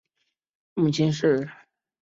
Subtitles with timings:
[0.73, 1.59] 母亲是排湾族原住民。